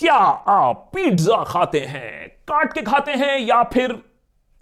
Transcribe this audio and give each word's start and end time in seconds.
क्या 0.00 0.14
आप 0.14 0.90
पिज्जा 0.94 1.44
खाते 1.44 1.80
हैं? 1.80 2.28
काट 2.48 2.72
के 2.72 2.82
खाते 2.82 3.12
हैं 3.12 3.38
या 3.40 3.62
फिर 3.62 3.92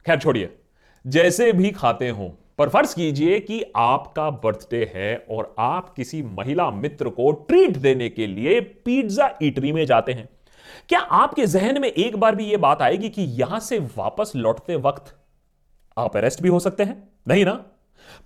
खैर, 0.06 0.18
छोड़िए। 0.18 0.58
जैसे 1.06 1.52
भी 1.52 1.70
खाते 1.70 2.08
हो, 2.08 2.38
पर 2.58 2.68
फ़र्ज़ 2.68 2.94
कीजिए 2.94 3.40
कि 3.40 3.62
आपका 3.76 4.30
बर्थडे 4.30 4.92
है 4.94 5.26
और 5.30 5.54
आप 5.58 5.94
किसी 5.94 6.22
महिला 6.22 6.70
मित्र 6.70 7.08
को 7.08 7.30
ट्रीट 7.32 7.76
देने 7.76 8.08
के 8.08 8.26
लिए 8.26 8.60
पिज्जा 8.60 9.30
ईटरी 9.42 9.72
में 9.72 9.86
जाते 9.86 10.12
हैं। 10.12 10.28
क्या 10.88 11.00
आपके 11.00 11.46
जहन 11.46 11.80
में 11.80 11.88
एक 11.88 12.16
बार 12.16 12.36
भी 12.36 12.44
यह 12.44 12.58
बात 12.58 12.82
आएगी 12.82 13.08
कि 13.08 13.22
यहाँ 13.22 13.60
से 13.60 13.78
वापस 13.78 14.32
लौटते 14.36 14.76
वक्त 14.76 15.16
आप 15.98 16.16
अरेस्ट 16.16 16.42
भी 16.42 16.48
हो 16.48 16.60
सकते 16.60 16.82
हैं? 16.82 17.08
नहीं 17.28 17.44
ना? 17.44 17.64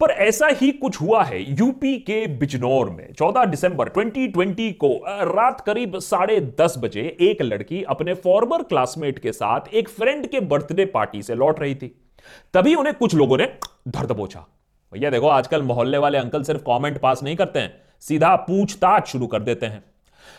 पर 0.01 0.11
ऐसा 0.11 0.47
ही 0.47 0.71
कुछ 0.71 1.01
हुआ 1.01 1.25
है 1.25 1.43
यूपी 1.59 1.99
के 1.99 2.27
बिजनौर 2.27 2.91
में। 2.91 3.13
14 3.13 3.45
दिसंबर 3.45 3.89
2020 3.89 4.73
को 4.73 5.01
रात 5.09 5.61
करीब 5.61 5.99
साढ़े 5.99 6.41
दस 6.41 6.75
बजे 6.79 7.17
एक 7.21 7.43
लड़की 7.43 7.83
अपने 7.83 8.15
फॉर्मर 8.15 8.63
क्लासमेट 8.63 9.19
के 9.19 9.33
साथ 9.33 9.61
एक 9.75 9.89
फ्रेंड 9.89 10.27
के 10.27 10.41
बर्थडे 10.41 10.85
पार्टी 10.85 11.23
से 11.23 11.35
लौट 11.35 11.61
रही 11.61 11.75
थी। 11.75 12.11
तभी 12.55 12.75
उन्हें 12.75 12.95
कुछ 12.95 13.15
लोगों 13.15 13.39
ने 13.39 13.47
धर 13.89 14.07
दबोचा। 14.07 14.47
भैया, 14.93 15.11
देखो, 15.11 15.29
आजकल 15.29 15.63
मोहल्ले 15.63 15.99
वाले 15.99 16.19
अंकल 16.19 16.43
सिर्फ़ 16.43 16.63
कमेंट 16.63 17.01
पास 17.01 17.23
नहीं 17.23 17.37
करते 17.37 17.59
हैं, 17.59 17.83
सीधा 18.01 18.37
पूछताछ 18.37 19.09
शुरू 19.09 19.27
कर 19.27 19.43
देते 19.43 19.67
हैं। 19.67 19.85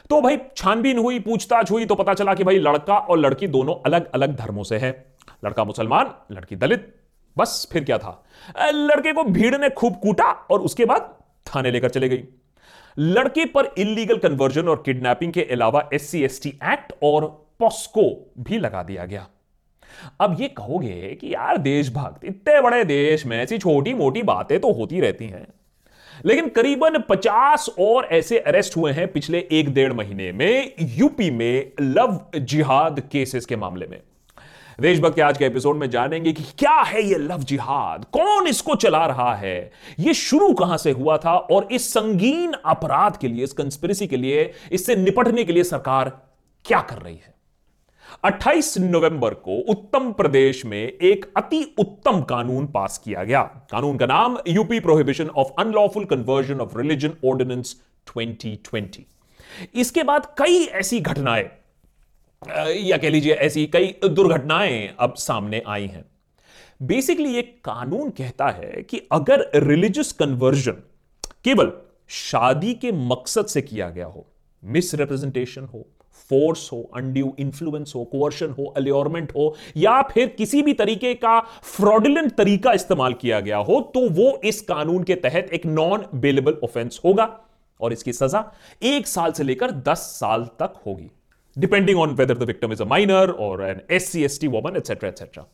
तो 0.09 0.21
भाई, 0.21 0.37
छानबीन 0.57 0.97
हुई, 0.97 1.19
पूछताछ 1.19 1.71
हुई 1.71 1.85
तो 1.85 1.95
पता 1.95 2.13
चला 2.13 2.33
कि 2.33 2.43
भाई, 2.43 2.59
लड़का 2.59 2.97
और 2.97 3.17
लड़की 3.17 3.47
दोनों 3.47 3.75
अलग 3.85 4.11
अलग 4.11 4.35
धर्मों 4.35 4.63
से 4.63 4.77
है। 4.77 5.05
लड़का 5.45 5.63
मुसलमान, 5.63 6.13
लड़की 6.31 6.55
दलित। 6.55 7.02
बस 7.37 7.67
फिर 7.71 7.83
क्या 7.83 7.97
था? 7.97 8.23
लड़के 8.65 9.13
को 9.13 9.23
भीड़ 9.23 9.57
ने 9.57 9.69
खूब 9.69 9.95
कूटा 9.95 10.31
और 10.31 10.61
उसके 10.61 10.85
बाद 10.85 11.17
थाने 11.45 11.71
लेकर 11.71 11.89
चले 11.89 12.09
गई। 12.09 12.23
लड़के 12.99 13.45
पर 13.45 13.65
इलीगल 13.77 14.17
कन्वर्जन 14.17 14.67
और 14.67 14.83
किडनैपिंग 14.85 15.33
के 15.33 15.41
अलावा 15.41 15.89
एस 15.93 16.11
सी 16.11 16.23
एक्ट 16.49 16.93
और 17.03 17.45
पॉस्को 17.59 18.33
भी 18.39 18.57
लगा 18.57 18.83
दिया 18.83 19.05
गया। 19.05 19.27
अब 20.19 20.41
ये 20.41 20.47
कहोगे 20.47 21.17
कि 21.21 21.33
यार 21.33 21.57
देशभक्त, 21.57 22.25
इतने 22.25 22.61
बड़े 22.61 22.83
देश 22.83 23.25
में 23.25 23.43
ऐसी 23.43 23.57
छोटी 23.57 23.93
मोटी 23.93 24.23
बातें 24.23 24.59
तो 24.59 24.71
होती 24.71 24.99
रहती 24.99 25.27
हैं। 25.27 25.47
लेकिन 26.25 26.49
करीबन 26.49 26.97
50 26.97 27.69
और 27.79 28.05
ऐसे 28.05 28.39
अरेस्ट 28.39 28.77
हुए 28.77 28.91
हैं 28.91 29.11
पिछले 29.11 29.47
एक 29.51 29.73
डेढ़ 29.73 29.93
महीने 29.93 30.31
में 30.31 30.73
यूपी 30.79 31.31
में 31.31 31.71
लव 31.81 32.25
जिहाद 32.37 32.99
केसेस 33.11 33.45
के 33.45 33.55
मामले 33.55 33.87
में। 33.87 34.01
देशभक्त 34.81 35.15
के 35.15 35.21
आज 35.21 35.37
के 35.37 35.45
एपिसोड 35.45 35.77
में 35.77 35.89
जानेंगे 35.89 36.33
कि 36.33 36.43
क्या 36.43 36.81
है 36.81 37.03
ये 37.03 37.15
लव 37.15 37.43
जिहाद? 37.43 38.05
कौन 38.05 38.47
इसको 38.47 38.75
चला 38.75 39.05
रहा 39.05 39.35
है? 39.35 39.71
ये 39.99 40.13
शुरू 40.13 40.53
कहाँ 40.53 40.77
से 40.77 40.91
हुआ 40.91 41.17
था? 41.17 41.35
और 41.35 41.67
इस 41.71 41.93
संगीन 41.93 42.53
अपराध 42.65 43.17
के 43.17 43.27
लिए, 43.27 43.43
इस 43.43 43.53
कंस्पिरेसी 43.53 44.07
के 44.07 44.17
लिए, 44.17 44.53
इससे 44.71 44.95
निपटने 44.95 45.43
के 45.43 45.53
लिए 45.53 45.63
सरकार 45.63 46.21
क्या 46.65 46.81
कर 46.81 46.97
रही 46.97 47.15
है? 47.15 47.33
28 48.23 48.77
नवंबर 48.77 49.33
को 49.33 49.59
उत्तम 49.59 50.11
प्रदेश 50.11 50.65
में 50.65 50.83
एक 50.83 51.33
अति 51.37 51.75
उत्तम 51.79 52.21
कानून 52.21 52.67
पास 52.67 53.01
किया 53.05 53.23
गया। 53.23 53.41
कानून 53.41 53.97
का 53.97 54.05
नाम 54.05 54.37
UP 54.47 54.79
prohibition 54.79 55.27
of 55.27 55.47
unlawful 55.59 56.05
conversion 56.05 56.59
of 56.59 56.77
religion 56.77 57.11
ordinance 57.25 57.81
2020 58.17 58.99
इसके 59.75 60.03
बाद 60.03 60.25
कई 60.37 60.63
ऐसी 60.65 60.99
घटनाएँ 60.99 61.49
या 62.69 62.97
कह 62.97 63.09
लीजिए 63.09 63.33
ऐसी 63.33 63.65
कई 63.67 63.95
दुर्घटनाएँ 64.05 64.87
अब 64.99 65.13
सामने 65.13 65.61
आई 65.67 65.87
हैं। 65.87 66.05
बेसिकली 66.81 67.29
ये 67.29 67.41
कानून 67.41 68.09
कहता 68.09 68.47
है 68.49 68.81
कि 68.89 69.01
अगर 69.11 69.49
रिलीजियस 69.55 70.11
कन्वर्जन 70.11 70.83
केवल 71.43 71.71
शादी 72.09 72.73
के 72.73 72.91
मकसद 73.07 73.45
से 73.45 73.61
किया 73.61 73.89
गया 73.89 74.05
हो 74.05 74.25
मिसरिप्रेजेंटेशन 74.63 75.65
हो 75.65 75.85
फोर्स 76.29 76.69
हो 76.71 76.81
अनड्यू 76.95 77.33
इन्फ्लुएंस 77.39 77.93
हो 77.95 78.03
कोर्शन 78.03 78.49
हो 78.49 78.65
अल्योरमेंट 78.77 79.31
हो, 79.35 79.55
या 79.77 80.01
फिर 80.01 80.27
किसी 80.27 80.61
भी 80.61 80.73
तरीके 80.73 81.13
का 81.13 81.39
फ्रॉडुलेंट 81.63 82.31
तरीका 82.31 82.73
इस्तेमाल 82.73 83.13
किया 83.13 83.39
गया 83.39 83.57
हो 83.59 83.79
तो 83.93 84.07
वो 84.09 84.39
इस 84.43 84.61
कानून 84.61 85.03
के 85.03 85.15
तहत 85.15 85.49
एक 85.53 85.65
नॉन 85.65 86.05
बेलेबल 86.15 86.57
ऑफेंस 86.63 86.99
होगा 87.05 87.25
और 87.79 87.93
इसकी 87.93 88.13
सजा 88.13 88.43
एक 88.83 89.07
साल 89.07 89.31
से 89.31 89.43
लेकर 89.43 89.71
दस 89.71 89.99
साल 90.19 90.43
तक 90.59 90.81
होगी। 90.85 91.09
Depending 91.57 91.99
on 91.99 92.09
whether 92.09 92.37
the 92.37 92.43
victim 92.43 92.71
is 92.73 92.81
a 92.83 92.85
minor 92.85 93.29
और 93.29 93.63
an 93.63 93.81
S 93.91 94.11
C 94.11 94.23
S 94.23 94.39
T 94.41 94.47
woman 94.47 94.75
etcetera 94.77 95.09
etcetera 95.09 95.45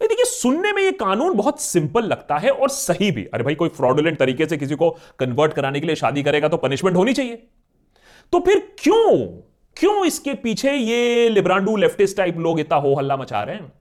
देखिए, 0.00 0.24
सुनने 0.24 0.72
में 0.72 0.82
ये 0.82 0.92
कानून 0.92 1.34
बहुत 1.34 1.60
सिंपल 1.60 2.04
लगता 2.04 2.36
है 2.36 2.50
और 2.50 2.68
सही 2.68 3.10
भी। 3.10 3.24
अरे 3.24 3.44
भाई, 3.44 3.54
कोई 3.54 3.68
फ्रॉडुलेंट 3.68 4.18
तरीके 4.18 4.46
से 4.46 4.56
किसी 4.56 4.74
को 4.74 4.88
कन्वर्ट 5.18 5.52
कराने 5.52 5.80
के 5.80 5.86
लिए 5.86 5.96
शादी 5.96 6.22
करेगा 6.22 6.48
तो 6.48 6.56
पनिशमेंट 6.56 6.96
होनी 6.96 7.12
चाहिए। 7.12 7.36
तो 8.32 8.40
फिर 8.40 8.58
क्यों? 8.78 9.26
क्यों 9.76 10.04
इसके 10.06 10.34
पीछे 10.34 10.72
ये 10.72 11.28
लिब्रांडू 11.28 11.76
लेफ्टिस्ट 11.76 12.16
टाइप 12.16 12.38
लोग 12.38 12.60
इतना 12.60 12.76
हो 12.76 12.94
हल्ला 12.94 13.16
मचा 13.16 13.42
रहे 13.42 13.56
हैं? 13.56 13.72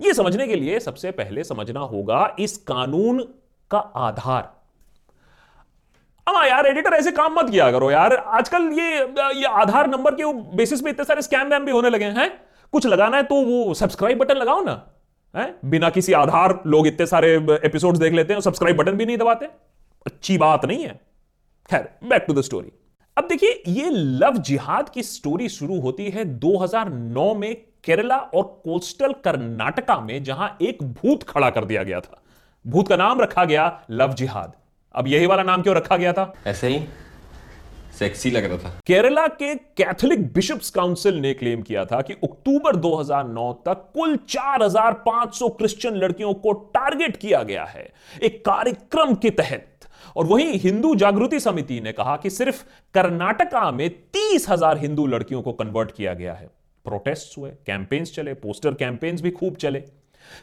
ये 0.00 0.14
समझने 0.14 0.46
के 0.46 0.56
लिए 0.56 0.80
सबसे 0.80 1.10
पहले 1.10 1.44
समझना 1.44 1.80
होगा 1.80 2.36
इस 2.38 2.56
कानून 2.56 3.22
का 3.70 3.78
आधार। 3.78 4.50
हाँ 6.26 6.46
यार 6.48 6.66
एडिटर 6.66 6.92
ऐसे 6.92 7.10
काम 7.12 7.34
मत 7.34 7.50
किया 7.50 7.70
करो 7.72 7.90
यार। 7.90 8.14
आजकल 8.14 8.62
ये 8.72 8.98
ये 9.36 9.46
आधार 9.52 9.88
नंबर 9.90 10.14
के 10.14 10.32
बेसिस 10.56 10.80
पे 10.80 10.90
इतने 10.90 11.04
सारे 11.04 11.22
स्कैम 11.22 11.48
वैम 11.48 11.64
भी 11.64 11.72
होने 11.72 11.90
लगे 11.90 12.04
हैं 12.04 12.30
कुछ 12.72 12.86
लगाना 12.86 13.16
है 13.16 13.22
तो 13.22 13.34
वो 13.44 13.74
सब्सक्राइब 13.74 14.18
बटन 14.18 14.34
लगाओ 14.34 14.62
ना, 14.64 14.82
है? 15.34 15.54
बिना 15.64 15.90
किसी 15.90 16.12
आधार, 16.12 16.58
लोग 16.66 16.86
इतने 16.86 17.06
सारे 17.06 17.34
एपिसोड्स 17.64 17.98
देख 17.98 18.12
लेते 18.12 18.32
हैं 18.32 18.40
सब्सक्राइब 18.40 18.76
बटन 18.76 18.92
भी 18.92 19.06
नहीं 19.06 19.16
दबाते। 19.18 19.46
अच्छी 20.06 20.38
बात 20.38 20.64
नहीं 20.64 20.84
है। 20.84 21.00
खैर 21.70 21.88
बैक 22.04 22.24
टू 22.26 22.34
द 22.34 22.40
स्टोरी 22.40 22.72
अब 23.16 23.26
देखिए, 23.28 23.62
ये 23.68 23.90
लव 23.90 24.36
जिहाद 24.38 24.88
की 24.88 25.02
स्टोरी 25.02 25.48
शुरू 25.48 25.80
होती 25.80 26.08
है 26.10 26.24
2009 26.38 27.34
में 27.34 27.54
केरला 27.84 28.16
और 28.16 28.42
कोस्टल 28.64 29.12
कर्नाटका 29.24 29.98
में, 30.00 30.22
जहाँ 30.24 30.56
एक 30.62 30.82
भूत 30.82 31.22
खड़ा 31.22 31.50
कर 31.50 31.64
दिया 31.64 31.82
गया 31.82 32.00
था। 32.00 32.22
भूत 32.64 32.88
का 32.88 32.96
नाम 32.96 33.20
रखा 33.20 33.44
गया 33.44 33.66
लव 33.90 34.12
जिहाद। 34.12 34.52
अब 34.94 35.08
यही 35.08 35.26
वाला 35.26 35.42
नाम 35.42 35.62
क्यों 35.62 35.76
रखा 35.76 35.96
गया 35.96 36.12
था? 36.12 36.32
ऐसे 36.46 36.68
ही 36.68 36.82
सेक्सी 37.98 38.30
लग 38.30 38.44
रहा 38.44 38.58
था। 38.58 38.70
केरला 38.86 39.26
के 39.26 39.54
कैथोलिक 39.54 40.32
बिशप्स 40.32 40.70
काउंसिल 40.70 41.14
ने 41.14 41.32
क्लेम 41.34 41.62
किया 41.62 41.84
था 41.84 42.00
कि 42.00 42.12
अक्टूबर 42.14 42.76
2009 42.76 43.52
तक 43.66 43.84
कुल 43.94 44.16
4,500 44.28 45.48
क्रिश्चियन 45.48 45.96
लड़कियों 45.96 46.32
को 46.34 46.52
टारगेट 46.74 47.16
किया 47.16 47.42
गया 47.42 47.64
है 47.64 47.88
एक 48.22 48.44
कार्यक्रम 48.44 49.14
के 49.14 49.30
तहत। 49.30 49.88
और 50.16 50.26
वहीं 50.26 50.58
हिंदू 50.58 50.94
जागृति 50.94 51.40
समिति 51.40 51.80
ने 51.80 51.92
कहा 51.92 52.16
कि 52.16 52.30
सिर्फ़ 52.30 52.62
कर्नाटका 52.94 53.70
में 53.70 53.88
तीस 53.90 54.48
हज़ार 54.48 54.78
हिंदू 54.78 55.06
लड़कियों 55.06 55.42
को 55.42 55.52
कन्वर्ट 55.52 55.90
किया 55.90 56.14
गया 56.14 56.34
है। 56.34 56.48
प्रोटेस्ट 56.86 57.38
हुए 57.38 57.50
कैंपेन्स 57.66 58.14
चले 58.14 58.34
पोस्टर 58.34 58.74
कैंपेन्स 58.74 59.20
भी 59.20 59.30
खूब 59.30 59.56
चले। 59.56 59.84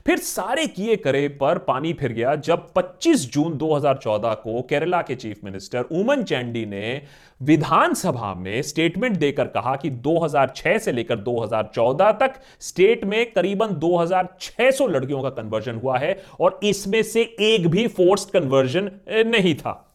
फिर 0.05 0.17
सारे 0.17 0.67
किए 0.67 0.95
करे 0.95 1.27
पर 1.27 1.57
पानी 1.57 1.93
फिर 1.93 2.13
गया 2.13 2.35
जब 2.35 2.67
25 2.73 3.25
जून 3.33 3.57
2014 3.57 4.35
को 4.35 4.61
केरला 4.61 5.01
के 5.01 5.15
चीफ 5.15 5.43
मिनिस्टर 5.43 5.81
उमन 5.81 6.23
चैंडी 6.23 6.65
ने 6.65 7.01
विधानसभा 7.41 8.33
में 8.33 8.61
स्टेटमेंट 8.61 9.17
देकर 9.17 9.47
कहा 9.47 9.75
कि 9.75 9.91
2006 9.91 10.79
से 10.79 10.91
लेकर 10.91 11.23
2014 11.23 12.13
तक 12.19 12.33
स्टेट 12.59 13.05
में 13.05 13.31
करीबन 13.31 13.79
2600 13.79 14.89
लड़कियों 14.89 15.21
का 15.21 15.29
कन्वर्जन 15.29 15.75
हुआ 15.75 15.97
है 15.97 16.23
और 16.39 16.59
इसमें 16.63 17.03
से 17.03 17.21
एक 17.39 17.67
भी 17.67 17.87
फोर्स्ड 17.87 18.29
कन्वर्जन 18.29 18.91
नहीं 19.09 19.55
था 19.55 19.85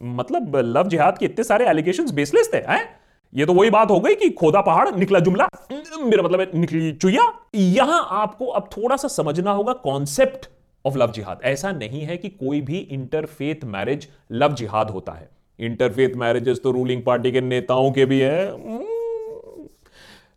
मतलब 0.00 0.56
लव 0.56 0.88
जिहाद 0.88 1.18
के 1.18 1.26
इतने 1.26 1.44
सारे 1.44 1.66
एलिगेशन 1.66 2.10
बेसलेस 2.14 2.50
थे, 2.54 2.58
हैं? 2.58 2.99
ये 3.34 3.46
तो 3.46 3.52
वही 3.54 3.70
बात 3.70 3.90
हो 3.90 3.98
गई 4.00 4.14
कि 4.14 4.28
खोदा 4.30 4.60
पहाड़, 4.60 4.94
निकला 4.94 5.18
जुमला, 5.18 5.48
मेरा 5.72 6.22
मतलब 6.22 6.40
है, 6.40 6.50
निकली 6.54 6.92
चुया 6.92 7.32
यहाँ 7.54 8.06
आपको 8.12 8.46
अब 8.46 8.68
थोड़ा 8.72 8.96
सा 8.96 9.08
समझना 9.08 9.50
होगा 9.50 9.72
कॉन्सेप्ट 9.74 10.48
ऑफ़ 10.84 10.96
लव 10.98 11.12
जिहाद 11.12 11.40
ऐसा 11.44 11.72
नहीं 11.72 12.00
है 12.00 12.16
कि 12.16 12.28
कोई 12.28 12.60
भी 12.60 12.78
इंटरफेथ 12.78 13.64
मैरिज 13.64 14.08
लव 14.32 14.54
जिहाद 14.54 14.90
होता 14.90 15.12
है। 15.12 15.28
इंटरफेथ 15.58 16.14
मैरिजेस 16.16 16.60
तो 16.64 16.70
रूलिंग 16.70 17.02
पार्टी 17.02 17.32
के 17.32 17.40
नेताओं 17.40 17.90
के 17.92 18.04
भी 18.04 18.20
हैं। 18.20 18.80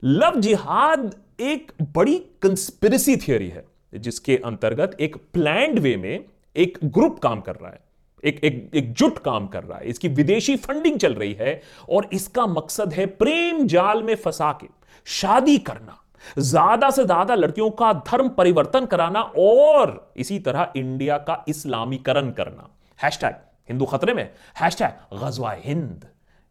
लव 0.03 0.39
जिहाद 0.39 1.13
एक 1.41 1.71
बड़ी 1.93 2.17
कंस्पिरेसी 2.41 3.15
थियोरी 3.17 3.47
है, 3.49 3.65
जिसके 3.93 4.37
अंतर्गत 4.45 4.97
एक 4.99 5.15
प्लैंड 5.33 5.79
वे 5.79 5.95
में 5.97 6.23
एक 6.55 6.77
ग्रुप 6.85 7.19
काम 7.19 7.41
कर 7.41 7.55
रहा 7.55 7.71
है। 7.71 7.79
एक 8.23 8.43
एक 8.43 8.69
एकजुट 8.75 9.17
काम 9.19 9.47
कर 9.47 9.63
रहा 9.63 9.77
है। 9.77 9.87
इसकी 9.87 10.07
विदेशी 10.09 10.55
फंडिंग 10.57 10.99
चल 10.99 11.13
रही 11.15 11.33
है 11.33 11.61
और 11.89 12.09
इसका 12.13 12.45
मकसद 12.47 12.93
है 12.93 13.05
प्रेम 13.15 13.65
जाल 13.67 14.03
में 14.03 14.15
फंसा 14.17 14.51
के 14.61 14.67
शादी 15.07 15.57
करना, 15.59 15.97
ज़्यादा 16.39 16.89
से 16.89 17.05
ज़्यादा 17.05 17.35
लड़कियों 17.35 17.69
का 17.71 17.91
धर्म 18.07 18.29
परिवर्तन 18.31 18.85
कराना 18.85 19.21
और 19.21 20.13
इसी 20.17 20.39
तरह 20.39 20.73
इंडिया 20.75 21.17
का 21.19 21.43
इस्लामीकरण 21.47 22.31
करना। 22.31 22.69
हैशटैग 22.99 23.35
हिंदू 23.69 23.85
खतरे 23.85 24.13
में 24.13 24.29
हैशटैग 24.57 25.17
गजवा 25.19 25.51
हिंद। 25.63 26.05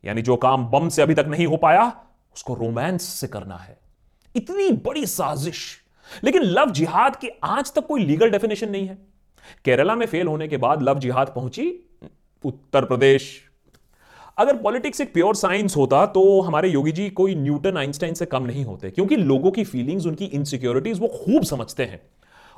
यानी 0.04 0.22
जो 0.22 0.36
काम 0.38 0.66
बम 0.66 0.88
से 0.88 1.02
अभी 1.02 1.14
तक 1.14 1.26
नहीं 1.26 1.46
हो 1.46 1.56
पाया, 1.58 1.92
उसको 2.36 2.54
रोमांस 2.54 3.02
से 3.02 3.26
करना 3.28 3.56
है। 3.56 3.78
इतनी 4.34 4.70
बड़ी 4.84 5.06
साजिश। 5.08 5.80
लेकिन 6.24 6.42
लव 6.42 6.70
जिहाद 6.72 7.16
की 7.16 7.28
आज 7.44 7.72
तक 7.74 7.86
कोई 7.86 8.04
लीगल 8.04 8.30
डेफिनेशन 8.30 8.70
नहीं 8.70 8.86
है। 8.88 8.98
केरला 9.64 9.94
में 9.94 10.06
फेल 10.06 10.26
होने 10.26 10.48
के 10.48 10.56
बाद 10.56 10.82
लव 10.82 10.98
जिहाद 10.98 11.32
पहुँची 11.36 11.72
उत्तर 12.44 12.84
प्रदेश। 12.84 13.30
अगर 14.38 14.56
पॉलिटिक्स 14.56 15.00
एक 15.00 15.12
प्योर 15.12 15.34
साइंस 15.34 15.76
होता 15.76 16.04
तो 16.06 16.40
हमारे 16.40 16.68
योगी 16.68 16.92
जी 16.92 17.08
कोई 17.10 17.34
न्यूटन 17.34 17.76
आइंस्टाइन 17.76 18.14
से 18.14 18.26
कम 18.26 18.42
नहीं 18.42 18.64
होते, 18.64 18.90
क्योंकि 18.90 19.16
लोगों 19.16 19.50
की 19.50 19.64
फीलिंग्स, 19.64 20.06
उनकी 20.06 20.24
इनसिक्योरिटीज 20.24 21.00
वो 21.00 21.08
खूब 21.08 21.44
समझते 21.44 21.84
हैं। 21.84 22.00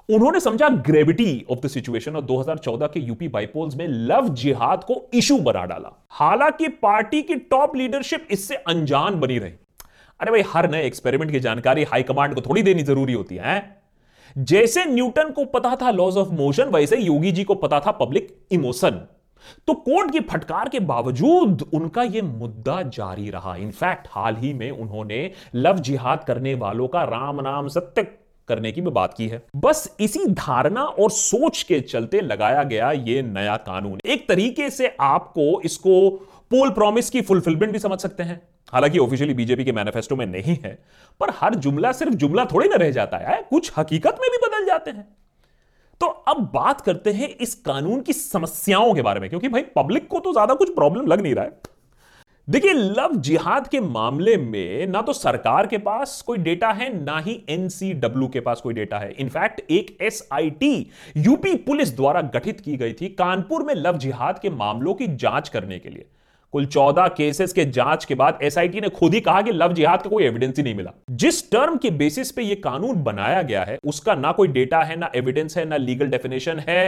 उन्होंने 0.08 0.40
समझा 0.40 0.69
ग्रेविटी 0.69 1.44
ऑफ़ 1.50 1.58
द 1.58 1.69
सिचुएशन 1.69 2.16
और 2.16 2.22
2014 2.22 2.86
के 2.86 3.00
यूपी 3.00 3.28
बाइपोल्स 3.28 3.76
में 3.76 3.86
लव 3.88 4.28
जिहाद 4.34 4.84
को 4.84 5.02
इशू 5.14 5.38
बना 5.38 5.64
डाला। 5.64 5.92
हालाँकि 6.10 6.69
पार्टी 6.69 7.22
की 7.22 7.34
टॉप 7.34 7.76
लीडरशिप 7.76 8.26
इससे 8.31 8.54
अनजान 8.56 9.20
बनी 9.20 9.38
रही। 9.38 9.52
अरे 10.20 10.31
भाई, 10.31 10.42
हर 10.46 10.70
नए 10.70 10.86
एक्सपेरिमेंट 10.86 11.31
की 11.31 11.40
जानकारी 11.40 11.84
हाईकमांड 11.84 12.34
को 12.34 12.40
थोड़ी 12.40 12.62
देनी 12.62 12.82
ज़रूरी 12.82 13.12
होती 13.12 13.36
है? 13.36 13.83
जैसे 14.36 14.84
न्यूटन 14.84 15.31
को 15.31 15.44
पता 15.44 15.75
था 15.82 15.90
लॉज 15.90 16.16
ऑफ़ 16.16 16.28
मोशन 16.28 16.69
वैसे 16.69 16.96
योगी 16.96 17.32
जी 17.32 17.44
को 17.44 17.54
पता 17.54 17.81
था 17.81 17.90
पब्लिक 17.90 18.36
इमोशन 18.52 19.00
तो 19.69 19.75
कोर्ट 19.75 20.10
की 20.12 20.20
फटकार 20.20 20.69
के 20.69 20.81
बावजूद 20.81 21.62
उनका 21.75 22.02
यह 22.02 22.22
मुद्दा 22.22 22.81
जारी 22.82 23.31
रहा। 23.31 23.54
इनफैक्ट 23.56 24.06
हाल 24.10 24.36
ही 24.36 24.52
में 24.54 24.70
उन्होंने 24.70 25.31
लव 25.54 25.78
जिहाद 25.78 26.25
करने 26.25 26.54
वालों 26.54 26.88
का 26.88 27.02
राम 27.04 27.40
नाम 27.40 27.69
सत्य 27.69 28.02
करने 28.48 28.72
की 28.72 28.81
भी 28.81 28.90
बात 28.90 29.14
की 29.14 29.28
है। 29.28 29.42
बस 29.56 29.96
इसी 30.00 30.26
धारणा 30.26 30.82
और 30.82 31.10
सोच 31.10 31.62
के 31.62 31.81
चलते 31.81 32.20
लगाया 32.20 32.62
गया 32.62 32.90
यह 32.92 33.22
नया 33.22 33.56
कानून। 33.56 33.98
एक 34.06 34.28
तरीके 34.28 34.70
से 34.70 34.96
आपको 35.00 35.60
इसको 35.60 36.10
पोल 36.50 36.70
प्रॉमिस 36.70 37.10
की 37.10 37.20
फुलफिलमेंट 37.20 37.72
भी 37.72 37.78
समझ 37.78 37.98
सकते 38.00 38.22
हैं। 38.22 38.40
हालाँकि 38.72 38.99
ऑफिशियली 38.99 39.34
बीजेपी 39.34 39.64
के 39.64 39.72
मैनिफेस्टो 39.72 40.16
में 40.16 40.25
नहीं 40.26 40.56
है, 40.64 40.78
पर 41.20 41.31
हर 41.40 41.55
जुमला 41.56 41.93
सिर्फ़ 41.93 42.14
जुमला 42.14 42.44
थोड़ी 42.44 42.69
ना 42.69 42.76
रह 42.76 42.90
जाता 42.90 43.19
है 43.19 43.43
कुछ 43.50 43.72
हकीकत 43.76 44.19
में 44.20 44.31
भी 44.31 44.46
बदल 44.46 44.66
जाते 44.66 44.90
हैं। 44.90 45.06
तो 46.00 46.06
अब 46.06 46.50
बात 46.55 46.81
करते 46.81 47.12
हैं 47.12 47.28
इस 47.28 47.55
कानून 47.56 48.00
की 48.00 48.12
समस्याओं 48.12 48.94
के 48.94 49.02
बारे 49.02 49.20
में, 49.20 49.28
क्योंकि 49.28 49.49
भाई 49.49 49.62
पब्लिक 49.76 50.08
को 50.08 50.20
तो 50.20 50.32
ज़्यादा 50.32 50.55
कुछ 50.55 50.75
प्रॉब्लम 50.75 51.06
लग 51.06 51.20
नहीं 51.20 51.34
रहा 51.34 51.44
है। 51.44 51.72
देखिए, 52.49 52.72
लव 52.72 53.14
जिहाद 53.16 53.69
के 53.69 53.81
मामले 53.81 54.37
में 54.37 54.87
ना 54.87 55.00
तो 55.02 55.12
सरकार 55.12 55.67
के 55.67 55.78
पास 55.78 56.20
कोई 56.26 56.38
डेटा 56.38 56.72
है, 56.72 56.88
ना 57.05 57.19
ही 57.19 57.40
एनसीडब्ल्यू 57.49 58.28
के 58.28 58.40
पास 58.40 58.60
कोई 58.60 58.75
डेटा 58.75 58.99
है। 58.99 59.12
इनफैक्ट 59.12 59.60
एक 59.70 59.96
एसआईटी 60.02 60.90
यूपी 61.17 61.55
पुलिस 61.60 61.96
द्वारा 61.96 62.20
गठित 62.34 62.60
की 62.60 62.76
गई 62.76 62.93
थी 62.93 63.08
कानपुर 63.10 63.62
में 63.62 63.75
लव 63.75 63.99
जिहाद 63.99 64.38
के 64.38 64.50
मामलों 64.50 64.94
की 64.94 65.06
जाँच 65.17 65.49
करने 65.49 65.78
के 65.78 65.88
लिए। 65.88 66.06
कुल 66.55 66.67
चौदह 66.67 67.06
केसेस 67.09 67.53
के 67.53 67.65
जाँच 67.67 68.05
के 68.05 68.15
बाद 68.15 68.39
एसआईटी 68.43 68.81
ने 68.81 68.89
खुद 68.89 69.15
ही 69.15 69.21
कहा 69.21 69.41
कि 69.43 69.53
लव 69.53 69.73
जिहाद 69.73 70.03
का 70.03 70.11
कोई 70.11 70.25
एविडेंस 70.25 70.56
ही 70.56 70.62
नहीं 70.62 70.75
मिला। 70.75 70.93
जिस 71.11 71.51
टर्म 71.51 71.77
के 71.77 71.91
बेसिस 71.93 72.31
पे 72.33 72.43
यह 72.43 72.61
कानून 72.65 73.03
बनाया 73.03 73.41
गया 73.43 73.62
है, 73.65 73.79
उसका 73.85 74.15
ना 74.15 74.33
कोई 74.33 74.49
डेटा 74.49 74.83
है, 74.83 74.97
ना 74.97 75.11
एविडेंस 75.17 75.56
है, 75.59 75.65
ना 75.65 75.77
लीगल 75.77 76.06
डेफिनेशन 76.06 76.59
है। 76.69 76.87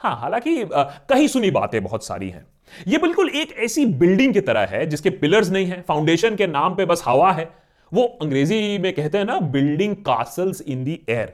हाँ 0.00 0.14
हालाँकि 0.16 0.64
कहीं 0.72 1.28
सुनी 1.28 1.50
बातें 1.50 1.82
बहुत 1.84 2.04
सारी 2.04 2.30
हैं। 2.30 2.44
यह 2.88 2.98
बिल्कुल 2.98 3.28
एक 3.30 3.52
ऐसी 3.58 3.86
बिल्डिंग 3.86 4.34
की 4.34 4.40
तरह 4.40 4.66
है, 4.66 4.84
जिसके 4.86 5.10
पिलर्स 5.12 5.50
नहीं 5.50 5.66
है 5.66 5.80
फाउंडेशन 5.88 6.36
के 6.36 6.46
नाम 6.46 6.74
पे 6.74 6.84
बस 6.84 7.02
हवा 7.06 7.32
है। 7.32 7.48
वो 7.92 8.04
अंग्रेज़ी 8.22 8.78
में 8.78 8.92
कहते 8.92 9.18
हैं 9.18 9.24
ना 9.24 9.38
building 9.50 9.96
castles 10.06 10.60
in 10.60 10.84
the 10.84 11.00
air 11.08 11.32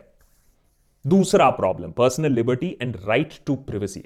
दूसरा 1.04 1.48
problem 1.52 1.90
personal 1.92 2.32
liberty 2.32 2.76
and 2.82 2.96
right 3.06 3.32
to 3.46 3.54
privacy 3.62 4.04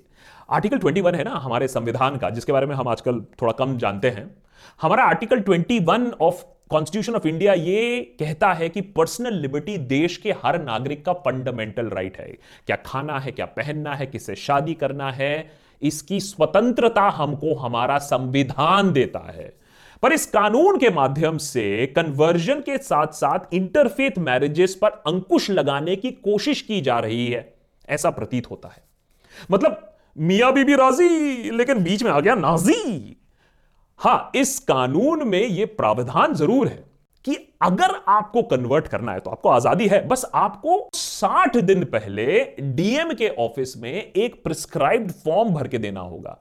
article 0.50 0.78
21 0.78 1.14
है 1.14 1.24
ना 1.24 1.30
हमारे 1.30 1.68
संविधान 1.68 2.16
का, 2.16 2.30
जिसके 2.30 2.52
बारे 2.52 2.66
में 2.66 2.74
हम 2.74 2.88
आजकल 2.88 3.20
थोड़ा 3.20 3.52
कम 3.52 3.78
जानते 3.78 4.10
हैं। 4.10 4.42
हमारा 4.82 5.04
article 5.04 5.40
21 5.40 6.12
of 6.20 6.44
constitution 6.70 7.14
of 7.14 7.28
India 7.28 7.52
ये 7.52 8.02
कहता 8.18 8.52
है 8.52 8.68
कि 8.68 8.80
पर्सनल 8.80 9.32
लिबर्टी 9.32 9.78
देश 9.78 10.16
के 10.16 10.32
हर 10.32 10.62
नागरिक 10.62 11.04
का 11.04 11.12
फंडामेंटल 11.12 11.86
राइट 11.86 12.12
right 12.12 12.28
है। 12.28 12.38
क्या 12.66 12.76
खाना 12.86 13.18
है, 13.18 13.32
क्या 13.32 13.46
पहनना 13.46 13.94
है 13.94 14.06
किससे 14.06 14.34
शादी 14.34 14.74
करना 14.74 15.12
है, 15.12 15.50
इसकी 15.82 16.20
स्वतंत्रता 16.20 17.02
हमको 17.02 17.54
हमारा 17.54 17.98
संविधान 17.98 18.92
देता 18.92 19.18
है। 19.18 19.52
पर 20.02 20.12
इस 20.12 20.26
कानून 20.26 20.78
के 20.78 20.90
माध्यम 20.90 21.38
से 21.38 21.86
कन्वर्जन 21.86 22.60
के 22.60 22.78
साथ 22.78 23.06
साथ 23.06 23.38
इंटरफेथ 23.54 24.18
मैरिजेस 24.18 24.74
पर 24.74 24.88
अंकुश 24.88 25.50
लगाने 25.50 25.96
की 25.96 26.10
कोशिश 26.10 26.62
की 26.62 26.80
जा 26.80 26.98
रही 26.98 27.28
है। 27.28 27.54
ऐसा 27.88 28.10
प्रतीत 28.10 28.50
होता 28.50 28.68
है। 28.68 28.82
मतलब 29.50 29.97
मियाँ 30.18 30.52
बीबी 30.52 30.74
राज़ी, 30.74 31.50
लेकिन 31.50 31.82
बीच 31.84 32.02
में 32.02 32.10
आ 32.10 32.20
गया 32.20 32.34
नाजी। 32.34 33.16
हाँ, 34.00 34.30
इस 34.34 34.58
कानून 34.60 35.26
में 35.28 35.40
यह 35.40 35.66
प्रावधान 35.76 36.34
ज़रूर 36.34 36.68
है 36.68 36.84
कि 37.24 37.36
अगर 37.62 37.94
आपको 38.08 38.42
कन्वर्ट 38.42 38.88
करना 38.88 39.12
है 39.12 39.20
तो 39.20 39.30
आपको 39.30 39.48
आज़ादी 39.48 39.86
है। 39.88 40.06
बस 40.08 40.24
आपको 40.34 40.78
60 40.94 41.60
दिन 41.62 41.84
पहले 41.84 42.42
डीएम 42.60 43.12
के 43.12 43.28
ऑफ़िस 43.38 43.76
में 43.76 43.92
एक 43.92 44.42
प्रिस्क्राइब्ड 44.44 45.12
फॉर्म 45.14 45.54
भर 45.54 45.68
के 45.68 45.78
देना 45.78 46.00
होगा। 46.00 46.38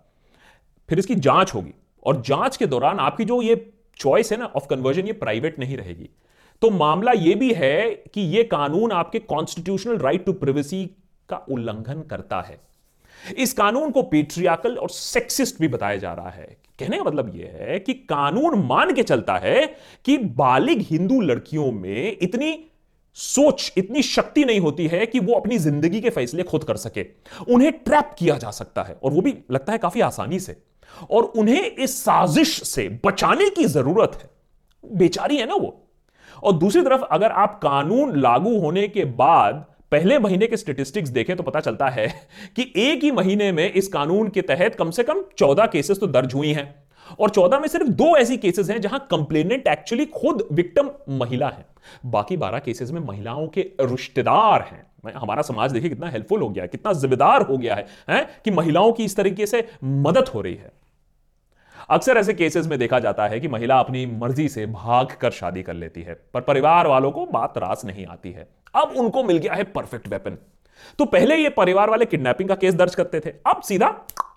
फिर 0.89 1.00
इसकी 1.00 1.15
जाँच 1.15 1.53
होगी 1.53 1.73
और 2.03 2.21
जाँच 2.21 2.57
के 2.57 2.65
दौरान 2.65 3.00
आपकी 3.00 3.25
जो 3.25 3.41
ये 3.41 3.56
चॉइस 4.00 4.31
है 4.31 4.38
ना 4.38 4.45
ऑफ़ 4.45 4.68
कन्वर्जन 4.69 5.07
ये 5.07 5.13
प्राइवेट 5.15 5.59
नहीं 5.59 5.77
रहेगी। 5.77 6.09
तो 6.62 6.69
मामला 6.69 7.12
यह 7.12 7.35
भी 7.35 7.53
है 7.53 7.89
कि 8.13 8.21
यह 8.38 8.47
कानून 8.51 8.91
आपके 8.91 9.19
कॉन्स्टिट्यूशनल 9.19 9.97
राइट 9.97 10.25
टू 10.25 10.33
प्रिवेसी 10.35 10.85
का 11.30 11.38
उल्लंघन 11.51 12.01
करता 12.01 12.41
है। 12.41 12.59
इस 13.38 13.54
कानून 13.54 13.92
को 13.92 14.02
पेट्रियाकल 14.02 14.75
और 14.75 14.90
सेक्सिस्ट 14.90 15.60
भी 15.60 15.68
बताया 15.68 15.98
जा 15.98 16.14
रहा 16.14 16.30
है। 16.30 16.58
कहने 16.80 16.98
का 16.98 17.04
मतलब 17.04 17.31
यह 17.36 17.58
है 17.62 17.80
कि 17.80 17.94
कानून 17.94 18.60
मान 18.66 18.94
के 18.94 19.04
चलता 19.04 19.38
है 19.38 19.66
कि 20.06 20.18
बालिग 20.18 20.81
हिंदू 20.81 21.22
लड़कियों 21.22 21.72
में 21.72 22.18
इतनी 22.22 22.58
सोच, 23.18 23.74
इतनी 23.78 24.02
शक्ति 24.02 24.44
नहीं 24.46 24.60
होती 24.60 24.88
है 24.88 25.06
कि 25.06 25.19
वो 25.19 25.34
अपनी 25.34 25.58
ज़िंदगी 25.58 26.02
के 26.02 26.10
फैसले 26.10 26.44
खुद 26.44 26.64
कर 26.64 26.78
सके। 26.78 27.06
उन्हें 27.54 27.72
ट्रैप 27.72 28.16
किया 28.19 28.38
जा 28.38 28.52
सकता 28.52 28.84
है 28.84 28.98
और 29.04 29.12
वो 29.12 29.22
भी 29.22 29.34
लगता 29.52 29.72
है 29.72 29.78
काफ़ी 29.78 30.02
आसानी 30.02 30.40
से। 30.40 30.56
और 31.12 31.24
उन्हें 31.24 31.62
इस 31.62 31.98
साजिश 32.04 32.62
से 32.64 32.88
बचाने 33.06 33.50
की 33.50 33.66
ज़रूरत 33.66 34.19
है। 34.22 34.30
बेचारी 34.96 35.38
है 35.38 35.46
ना 35.46 35.56
वो। 35.56 35.84
और 36.44 36.54
दूसरी 36.54 36.81
तरफ़ 36.81 37.02
अगर 37.02 37.31
आप 37.31 37.60
कानून 37.64 38.19
लागू 38.19 38.58
होने 38.60 38.88
के 38.88 39.06
बाद 39.06 39.66
पहले 39.92 40.19
महीने 40.19 40.48
के 40.48 40.57
स्टेटिस्टिक्स 40.57 41.10
देखें 41.10 41.36
तो 41.38 41.44
पता 41.44 41.60
चलता 41.60 41.88
है 41.89 42.07
कि 42.56 42.72
एक 42.78 43.04
ही 43.04 43.12
महीने 43.12 43.51
में 43.51 43.72
इस 43.72 43.88
कानून 43.88 44.30
के 44.30 44.42
तहत 44.42 44.75
कम 44.75 44.92
से 44.92 45.04
कम 45.04 45.24
चौदह 45.38 45.66
केसेस 45.66 46.00
तो 46.00 46.07
दर्ज 46.07 46.34
हुई 46.34 46.51
हैं। 46.54 46.74
और 47.19 47.30
चौदह 47.30 47.60
में 47.60 47.68
सिर्फ़ 47.68 47.88
दो 47.88 48.16
ऐसी 48.18 48.38
केसेस 48.38 48.69
हैं 48.69 48.80
जहाँ 48.81 49.00
कंप्लेनेंट 49.12 49.68
एक्चुअली 49.68 50.06
खुद 50.06 50.48
विक्टिम 50.51 50.89
महिला 51.10 51.48
है। 51.48 51.66
बाकी 52.06 52.38
बारह 52.38 52.60
केसेस 52.60 52.92
में 52.92 53.00
महिलाओं 53.01 53.48
के 53.48 53.62
रिश्तेदार 53.81 54.62
हैं। 54.62 55.13
हमारा 55.13 55.42
समाज 55.42 55.72
देखिए 55.72 55.90
कितना 55.90 56.10
हेल्पफुल 56.10 56.42
हो 56.42 56.50
गया 56.50 56.63
है 56.63 56.68
कितना 56.68 56.94
जिम्मेदार 56.94 57.42
हो 57.42 57.57
गया 57.57 57.75
है, 57.75 57.86
है 58.10 58.28
कि 58.45 58.51
महिलाओं 58.51 58.92
की 58.92 59.04
इस 59.04 59.16
तरीके 59.16 59.45
से 59.45 59.68
मदद 59.83 60.28
हो 60.28 60.42
रही 60.42 60.56
है। 60.56 60.72
अक्सर 61.90 62.18
ऐसे 62.18 62.33
केसेस 62.33 62.68
में 62.68 62.78
देखा 62.80 63.00
जाता 63.00 63.28
है 63.28 63.40
कि 63.40 63.48
महिला 63.48 63.80
अपनी 63.80 64.06
मर्ज़ी 64.06 64.48
से 64.50 64.66
भाग 64.66 65.16
कर 65.22 65.31
शादी 65.31 65.63
कर 65.63 65.74
लेती 65.74 66.01
है 66.01 66.13
पर 66.33 66.42
परिवार 66.42 66.88
वालों 66.88 67.12
को 67.12 67.25
बात 67.25 67.57
रास 67.57 67.85
नहीं 67.85 68.06
आती 68.06 68.31
है। 68.31 68.47
अब 68.78 68.94
उनको 68.98 69.24
मिल 69.24 69.38
गया 69.38 69.54
है 69.54 69.64
परफेक्ट 69.66 70.07
वेपन 70.07 70.38
तो 71.00 71.06
पहले 71.07 71.36
ये 71.36 71.50
परिवार 71.50 71.90
वाले 71.90 72.06
किडनैपिंग 72.06 72.50
का 72.50 72.56
केस 72.56 72.74
दर्ज 72.74 72.96
करते 72.96 73.19
थे, 73.19 73.30
अब 73.48 73.62
सीधा 73.62 73.94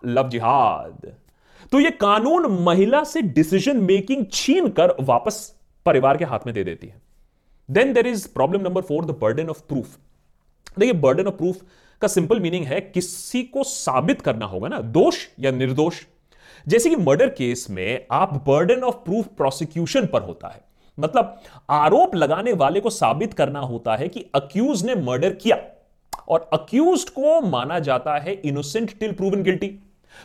लव 0.06 0.28
जिहाद। 0.28 1.12
तो 1.72 1.80
ये 1.80 1.90
कानून 1.90 2.46
महिला 2.64 3.02
से 3.04 3.22
डिसीज़न 3.22 3.82
मेकिंग 3.82 4.24
छीन 4.32 4.68
कर 4.70 4.94
वापस 5.00 5.42
परिवार 5.86 6.16
के 6.16 6.24
हाथ 6.24 6.46
में 6.46 6.54
दे 6.54 6.64
देती 6.64 6.86
है। 6.86 7.00
Then 7.68 7.92
there 7.92 8.06
is 8.06 8.26
problem 8.28 8.60
number 8.60 8.82
four 8.82 9.04
the 9.04 9.16
burden 9.20 9.48
of 9.48 9.60
proof 9.68 9.98
देखिए 10.78 10.92
बर्डन 10.94 11.26
ऑफ़ 11.26 11.34
प्रूफ 11.34 11.60
का 12.02 12.08
सिंपल 12.08 12.40
मीनिंग 12.40 12.64
है, 12.66 12.80
किसी 12.80 13.42
को 13.44 13.62
साबित 13.64 14.20
करना 14.20 14.46
होगा 14.46 14.68
ना, 14.68 14.78
दोष 14.78 15.26
या 15.40 15.50
निर्दोष। 15.50 16.02
जैसे 16.66 16.90
कि 16.90 16.96
मर्डर 16.96 17.28
केस 17.28 17.66
में 17.70 18.06
आप 18.12 18.34
बर्डन 18.46 18.82
ऑफ़ 18.82 18.96
प्रूफ 19.04 19.26
प्रोसिक्यूशन 19.36 20.06
पर 20.06 20.22
होता 20.22 20.48
है। 20.48 20.60
मतलब 20.98 21.36
आरोप 21.70 22.14
लगाने 22.14 22.52
वाले 22.52 22.80
को 22.80 22.90
साबित 22.90 23.34
करना 23.34 23.60
होता 23.60 23.96
है 23.96 24.08
कि 24.08 24.24
अक्यूज 24.34 24.84
ने 24.84 24.94
मर्डर 24.94 25.34
किया 25.34 25.58
और 26.28 26.48
अक्यूज 26.52 27.04
को 27.10 27.40
माना 27.40 27.78
जाता 27.78 28.16
है 28.18 28.32
इनोसेंट 28.34 28.98
टिल 29.00 29.12
प्रूवन 29.12 29.42
गिल्टी 29.42 29.68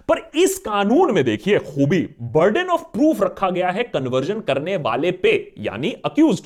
पर 0.10 0.20
इस 0.36 0.58
कानून 0.60 1.14
में 1.14 1.24
देखिए, 1.24 1.60
खूबी 1.60 2.00
बर्डन 2.22 2.70
ऑफ़ 2.70 2.84
प्रूफ 2.94 3.22
रखा 3.22 3.50
गया 3.50 3.70
है 3.70 3.84
कन्वर्जन 3.84 4.40
करने 4.40 4.78
वाले 4.78 5.12
पे, 5.12 5.54
यानी 5.58 5.92
अक्यूज 6.06 6.42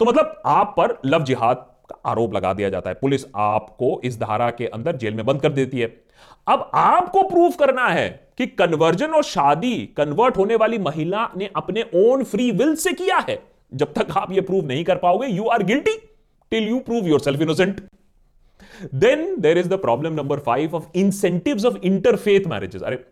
तो 0.00 0.04
मतलब 0.04 0.42
आप 0.46 0.74
पर 0.76 0.96
लव 1.06 1.24
जिहाद 1.24 1.66
का 1.90 2.10
आरोप 2.10 2.34
लगा 2.34 2.52
दिया 2.52 2.68
जाता 2.70 2.90
है। 2.90 2.94
पुलिस 2.94 3.24
आपको 3.36 4.00
इस 4.04 4.18
धारा 4.20 4.50
के 4.50 4.66
अंदर 4.66 4.96
जेल 4.96 5.14
में 5.14 5.24
बंद 5.26 5.40
कर 5.40 5.52
देती 5.52 5.80
है। 5.80 5.86
अब 6.46 6.70
आपको 6.74 7.22
प्रूफ 7.22 7.56
करना 7.56 7.86
है 7.88 8.08
कि 8.38 8.46
कन्वर्जन 8.48 9.12
और 9.12 9.22
शादी 9.24 9.74
कन्वर्ट 9.96 10.36
होने 10.36 10.56
वाली 10.56 10.78
महिला 10.78 11.28
ने 11.36 11.50
अपने 11.56 11.84
ओन 11.96 12.24
फ्री 12.24 12.50
विल 12.50 12.74
से 12.76 12.92
किया 12.92 13.18
है। 13.28 13.42
जब 13.74 13.92
तक 13.92 14.16
आप 14.16 14.32
ये 14.32 14.40
प्रूव 14.40 14.66
नहीं 14.66 14.84
कर 14.84 14.96
पाओगे 14.96 15.26
you 15.26 15.44
are 15.44 15.62
guilty 15.62 15.96
till 16.52 16.68
you 16.68 16.78
prove 16.80 17.06
yourself 17.20 17.40
innocent 17.40 17.80
then 18.94 19.34
there 19.40 19.58
is 19.58 19.68
the 19.68 19.78
problem 19.78 20.12
number 20.12 20.38
five 20.38 20.74
of 20.74 20.98
incentive 20.98 21.66
of 21.66 21.76
interfaith 21.84 22.46
marriages 22.46 22.82
अरे 22.82 23.04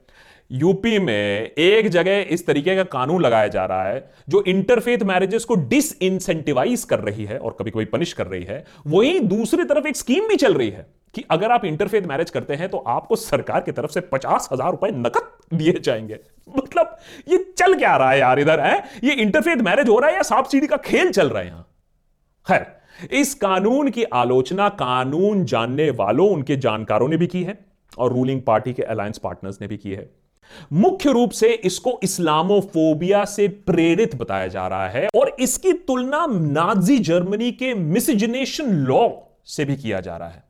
यूपी 0.51 0.99
में 0.99 1.51
एक 1.59 1.89
जगह 1.89 2.27
इस 2.31 2.47
तरीके 2.47 2.75
का 2.77 2.83
कानून 2.85 3.23
लगाया 3.23 3.49
जा 3.49 3.65
रहा 3.65 3.83
है, 3.83 4.11
जो 4.29 4.43
इंटरफेथ 4.43 5.03
मैरिजेस 5.03 5.45
को 5.45 5.55
डिस 5.55 5.93
इंसेंटिवाइज 6.03 6.85
कर 6.85 7.01
रही 7.01 7.25
है 7.25 7.39
और 7.39 7.57
कभी 7.59 7.71
कभी 7.71 7.85
पनिश 7.85 8.13
कर 8.13 8.27
रही 8.27 8.45
है, 8.45 8.65
वहीं 8.87 9.21
दूसरी 9.21 9.65
तरफ़ 9.65 9.87
एक 9.87 9.97
स्कीम 9.97 10.29
भी 10.29 10.37
चल 10.37 10.55
रही 10.55 10.71
है। 10.71 10.87
कि 11.15 11.25
अगर 11.31 11.53
आप 11.53 11.65
इंटरफेथ 11.65 12.03
मैरिज 12.03 12.31
करते 12.31 12.55
हैं 12.55 12.69
तो 12.69 12.79
आपको 12.89 13.17
सरकार 13.17 13.61
की 13.61 13.73
तरफ़ 13.73 13.91
से 13.91 14.01
पचास 14.03 14.49
हज़ार 14.53 14.71
रुपए 14.71 14.91
नकद 14.91 15.57
दिए 15.57 15.73
जाएँगे। 15.81 16.19
मतलब 16.49 16.97
ये 17.29 17.39
चल 17.59 17.75
क्या 17.75 17.97
रहा 17.97 18.11
है 18.11 18.19
यार 18.19 18.41
इधर, 18.41 18.61
है? 18.61 18.83
ये 19.05 19.13
इंटरफेथ 19.15 19.57
मैरिज 19.59 19.89
हो 19.89 19.99
रहा 19.99 20.11
है 20.11 20.17
या 20.17 20.23
सांप 20.25 20.45
सीढ़ी 20.45 20.67
का 20.67 20.77
खेल 20.79 21.11
चल 21.11 21.29
रहा 21.29 21.43
है 21.43 21.49
यहाँ? 21.49 21.67
खैर, 22.47 22.67
इस 23.13 23.35
कानून 23.35 23.91
की 23.91 24.05
आलोचना 24.05 24.69
कानून 24.69 25.45
जानने 25.45 25.91
वालों, 25.91 26.29
उनके 26.29 26.57
जानकारों 26.57 27.09
ने 27.09 27.17
भी 27.17 27.27
की 27.27 27.43
है 27.43 27.59
और 27.99 28.13
रूलिंग 28.13 28.41
पार्टी 28.43 28.73
के 28.73 28.83
अलायंस 28.85 29.19
पार्टनर्स 29.19 29.61
ने 29.61 29.69
भी 29.69 29.77
की 29.77 29.91
है। 29.91 30.09
मुख्य 30.73 31.13
रूप 31.13 31.31
से 31.31 31.49
इसको 31.65 31.99
इस्लामोफोबिया 32.03 33.25
से 33.25 33.49
प्रेरित 33.67 34.15
बताया 34.15 34.47
जा 34.47 34.67
रहा 34.69 34.89
है 34.89 35.09
और 35.17 35.35
इसकी 35.41 35.73
तुलना 35.73 36.25
नाजी 36.29 36.99
जर्मनी 37.01 37.51
के 37.53 37.73
मिसजिनेशन 37.75 38.73
लॉ 38.87 39.09
से 39.47 39.65
भी 39.65 39.77
किया 39.77 40.01
जा 40.01 40.17
रहा 40.17 40.29
है। 40.29 40.43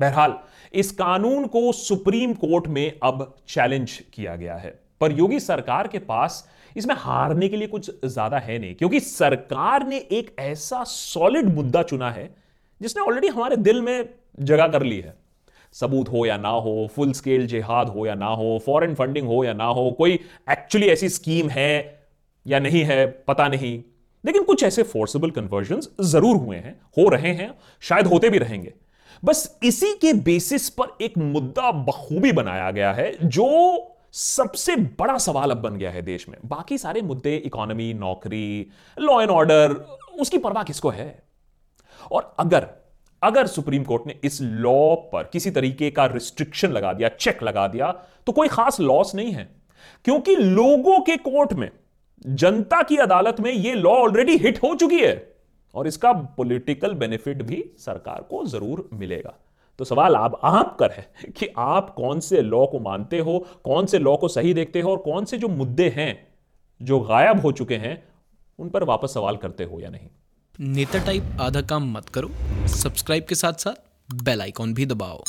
बहरहाल, 0.00 0.34
इस 0.74 0.90
कानून 0.92 1.46
को 1.46 1.70
सुप्रीम 1.72 2.32
कोर्ट 2.34 2.66
में 2.68 2.92
अब 3.02 3.34
चैलेंज 3.48 3.98
किया 4.14 4.36
गया 4.36 4.54
है। 4.54 4.78
पर 5.00 5.12
योगी 5.12 5.40
सरकार 5.40 5.88
के 5.88 5.98
पास 6.00 6.44
इसमें 6.76 6.94
हारने 6.98 7.48
के 7.48 7.56
लिए 7.56 7.66
कुछ 7.68 7.90
ज़्यादा 8.04 8.38
है 8.38 8.58
नहीं, 8.58 8.74
क्योंकि 8.74 9.00
सरकार 9.00 9.86
ने 9.86 9.96
एक 9.98 10.34
ऐसा 10.40 10.82
सॉलिड 10.84 11.54
मुद्दा 11.54 11.82
चुना 11.84 12.10
है 12.10 12.28
जिसने 12.80 13.02
ऑलरेडी 13.02 13.28
हमारे 13.28 13.56
दिल 13.58 13.80
में 13.82 14.08
जगह 14.40 14.68
कर 14.68 14.82
ली 14.82 15.00
है। 15.00 15.14
सबूत 15.74 16.08
हो 16.08 16.24
या 16.26 16.36
ना 16.36 16.48
हो 16.48 16.86
फुल 16.94 17.12
स्केल 17.12 17.46
जिहाद 17.46 17.88
हो 17.88 18.06
या 18.06 18.14
ना 18.14 18.26
हो 18.26 18.58
फॉरेन 18.66 18.94
फंडिंग 18.94 19.26
हो 19.26 19.42
या 19.44 19.52
ना 19.52 19.64
हो, 19.64 19.90
कोई 19.90 20.18
एक्चुअली 20.50 20.88
ऐसी 20.88 21.08
स्कीम 21.08 21.48
है 21.48 22.02
या 22.46 22.58
नहीं 22.58 22.82
है, 22.84 23.06
पता 23.06 23.48
नहीं। 23.48 23.82
लेकिन 24.24 24.42
कुछ 24.42 24.62
ऐसे 24.64 24.82
फोर्सेबल 24.82 25.30
कन्वर्जन 25.30 25.80
ज़रूर 26.04 26.36
हुए 26.36 26.56
हैं, 26.56 26.80
हो 26.98 27.08
रहे 27.08 27.32
हैं, 27.32 27.52
शायद 27.82 28.06
होते 28.06 28.30
भी 28.30 28.38
रहेंगे। 28.38 28.72
बस 29.24 29.58
इसी 29.62 29.92
के 29.92 30.12
बेसिस 30.12 30.68
पर 30.68 30.96
एक 31.00 31.18
मुद्दा 31.18 31.70
बखूबी 31.72 32.32
बनाया 32.32 32.70
गया 32.70 32.92
है, 32.92 33.12
जो 33.24 33.96
सबसे 34.12 34.76
बड़ा 34.76 35.18
सवाल 35.18 35.50
अब 35.50 35.56
बन 35.56 35.76
गया 35.76 35.90
है 35.90 36.02
देश 36.02 36.28
में। 36.28 36.36
बाकी 36.46 36.78
सारे 36.78 37.02
मुद्दे 37.02 37.36
इकोनॉमी 37.36 37.94
नौकरी 37.94 38.66
लॉ 39.00 39.20
एंड 39.22 39.30
ऑर्डर 39.30 39.72
उसकी 40.20 40.38
परवाह 40.38 40.62
किसको 40.62 40.90
है? 40.90 41.22
और 42.12 42.34
अगर 42.38 42.66
अगर 43.22 43.46
सुप्रीम 43.46 43.84
कोर्ट 43.84 44.06
ने 44.06 44.18
इस 44.24 44.40
लॉ 44.42 44.94
पर 44.94 45.22
किसी 45.22 45.50
तरीके 45.50 45.90
का 45.90 46.06
रिस्ट्रिक्शन 46.06 46.70
लगा 46.70 46.92
दिया 46.92 47.08
चेक 47.08 47.42
लगा 47.42 47.68
दिया 47.68 47.92
तो 48.26 48.32
कोई 48.32 48.48
खास 48.48 48.80
लॉस 48.80 49.14
नहीं 49.14 49.32
है। 49.32 49.48
क्योंकि 50.04 50.36
लोगों 50.36 51.00
के 51.00 51.16
कोर्ट 51.16 51.52
में, 51.52 51.70
जनता 52.26 52.82
की 52.82 52.96
अदालत 52.96 53.40
में 53.40 53.52
यह 53.52 53.74
लॉ 53.74 53.90
ऑलरेडी 53.90 54.36
हिट 54.36 54.62
हो 54.62 54.74
चुकी 54.74 54.98
है। 54.98 55.29
और 55.74 55.86
इसका 55.86 56.12
पॉलिटिकल 56.12 56.94
बेनिफिट 56.94 57.42
भी 57.42 57.64
सरकार 57.78 58.22
को 58.22 58.44
ज़रूर 58.46 58.88
मिलेगा। 58.92 59.34
तो 59.78 59.84
सवाल 59.84 60.14
अब 60.14 60.40
आप 60.44 60.76
कर 60.78 60.90
है 60.90 61.30
कि 61.36 61.46
आप 61.58 61.94
कौन 61.94 62.20
से 62.20 62.42
लॉ 62.42 62.66
को 62.66 62.78
मानते 62.78 63.18
हो, 63.18 63.38
कौन 63.64 63.86
से 63.86 63.98
लॉ 63.98 64.16
को 64.16 64.28
सही 64.28 64.54
देखते 64.54 64.80
हो 64.80 64.90
और 64.90 64.96
कौन 64.96 65.24
से 65.24 65.38
जो 65.38 65.48
मुद्दे 65.48 65.88
हैं, 65.88 66.28
जो 66.80 67.00
गायब 67.00 67.40
हो 67.40 67.52
चुके 67.52 67.76
हैं, 67.76 68.02
उन 68.58 68.68
पर 68.68 68.84
वापस 68.84 69.14
सवाल 69.14 69.36
करते 69.36 69.64
हो 69.64 69.80
या 69.80 69.90
नहीं? 69.90 70.08
नेता 70.60 70.98
टाइप 70.98 71.22
आधा 71.40 71.60
काम 71.60 71.92
मत 71.92 72.08
करो। 72.08 72.30
सब्सक्राइब 72.68 73.24
के 73.28 73.34
साथ 73.34 73.52
साथ 73.52 74.14
बेल 74.24 74.42
आइकॉन 74.42 74.74
भी 74.74 74.86
दबाओ। 74.86 75.22